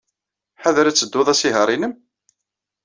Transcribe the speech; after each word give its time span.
Ḥader 0.61 0.85
ad 0.87 0.95
tettud 0.95 1.27
asihaṛ-nnem? 1.33 1.93